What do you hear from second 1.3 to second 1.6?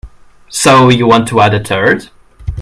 add